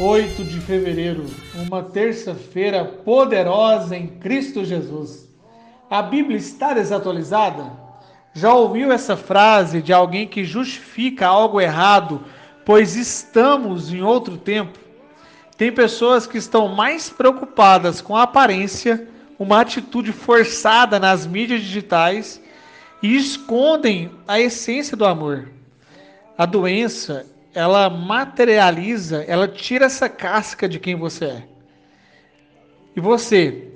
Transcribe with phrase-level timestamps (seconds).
[0.00, 5.28] Oito de fevereiro, uma terça-feira poderosa em Cristo Jesus.
[5.88, 7.70] A Bíblia está desatualizada?
[8.32, 12.24] Já ouviu essa frase de alguém que justifica algo errado,
[12.64, 14.76] pois estamos em outro tempo?
[15.56, 19.06] Tem pessoas que estão mais preocupadas com a aparência,
[19.38, 22.42] uma atitude forçada nas mídias digitais
[23.00, 25.50] e escondem a essência do amor.
[26.36, 31.42] A doença ela materializa, ela tira essa casca de quem você é.
[32.96, 33.68] E você,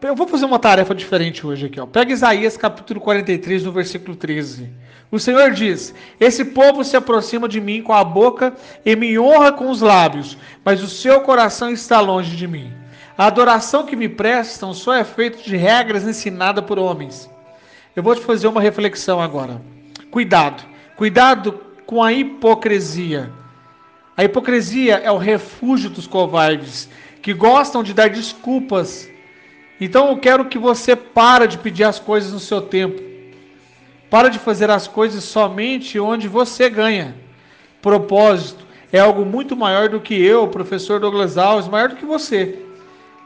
[0.00, 1.86] eu vou fazer uma tarefa diferente hoje aqui, ó.
[1.86, 4.70] Pega Isaías capítulo 43, no versículo 13.
[5.10, 9.52] O Senhor diz: Esse povo se aproxima de mim com a boca e me honra
[9.52, 12.72] com os lábios, mas o seu coração está longe de mim.
[13.16, 17.30] A adoração que me prestam só é feita de regras ensinadas por homens.
[17.94, 19.62] Eu vou te fazer uma reflexão agora.
[20.10, 20.62] Cuidado,
[20.96, 23.30] cuidado com a hipocrisia.
[24.16, 26.88] A hipocrisia é o refúgio dos covardes,
[27.22, 29.08] que gostam de dar desculpas.
[29.80, 33.00] Então eu quero que você para de pedir as coisas no seu tempo.
[34.10, 37.14] Para de fazer as coisas somente onde você ganha.
[37.82, 42.58] Propósito é algo muito maior do que eu, professor Douglas Alves, maior do que você.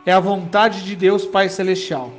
[0.05, 2.11] É a vontade de Deus Pai Celestial.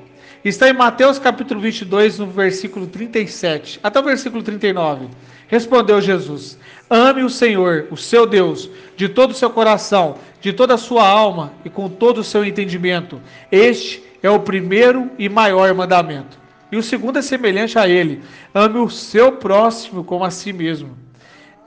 [0.44, 5.08] Está em Mateus capítulo 22, no versículo 37, até o versículo 39.
[5.48, 6.58] Respondeu Jesus:
[6.90, 11.08] Ame o Senhor, o seu Deus, de todo o seu coração, de toda a sua
[11.08, 13.22] alma e com todo o seu entendimento.
[13.52, 16.40] Este é o primeiro e maior mandamento.
[16.72, 20.98] E o segundo é semelhante a ele: ame o seu próximo como a si mesmo.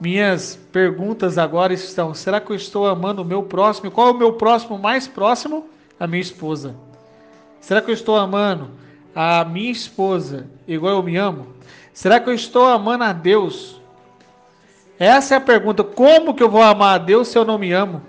[0.01, 3.89] Minhas perguntas agora estão: será que eu estou amando o meu próximo?
[3.89, 5.65] Qual é o meu próximo mais próximo?
[5.97, 6.75] A minha esposa.
[7.65, 8.69] Será que eu estou amando
[9.15, 11.47] a minha esposa igual eu me amo?
[11.91, 13.81] Será que eu estou amando a Deus?
[14.99, 15.83] Essa é a pergunta.
[15.83, 18.03] Como que eu vou amar a Deus se eu não me amo?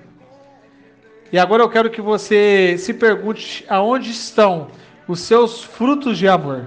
[1.32, 4.68] E agora eu quero que você se pergunte aonde estão
[5.08, 6.66] os seus frutos de amor.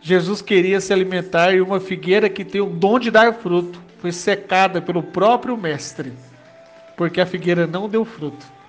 [0.00, 4.12] Jesus queria se alimentar e uma figueira que tem o dom de dar fruto foi
[4.12, 6.14] secada pelo próprio mestre,
[6.96, 8.61] porque a figueira não deu fruto.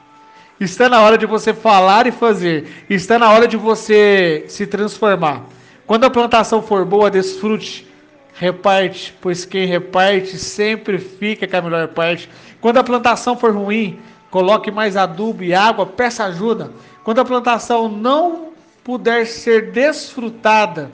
[0.63, 2.85] Está na hora de você falar e fazer.
[2.89, 5.43] Está na hora de você se transformar.
[5.85, 7.85] Quando a plantação for boa, desfrute,
[8.33, 12.29] reparte, pois quem reparte sempre fica com a melhor parte.
[12.61, 13.99] Quando a plantação for ruim,
[14.31, 16.71] coloque mais adubo e água, peça ajuda.
[17.03, 18.53] Quando a plantação não
[18.85, 20.89] puder ser desfrutada,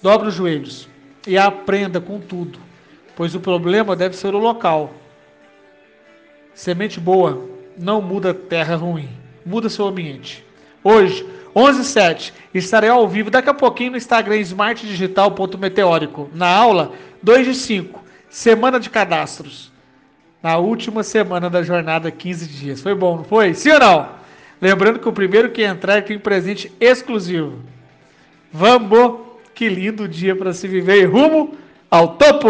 [0.00, 0.88] dobre os joelhos
[1.26, 2.58] e aprenda com tudo,
[3.14, 4.94] pois o problema deve ser o local.
[6.54, 9.08] Semente boa não muda terra ruim,
[9.44, 10.44] muda seu ambiente.
[10.82, 16.30] Hoje, 11:07 estarei ao vivo daqui a pouquinho no Instagram smartdigital.meteórico.
[16.34, 19.72] Na aula 2 de 5, semana de cadastros.
[20.42, 22.80] Na última semana da jornada, 15 dias.
[22.80, 23.54] Foi bom, não foi?
[23.54, 24.08] Sim ou não?
[24.60, 27.58] Lembrando que o primeiro que entrar tem presente exclusivo.
[28.52, 29.26] Vamos!
[29.54, 31.56] Que lindo dia para se viver rumo
[31.90, 32.48] ao topo!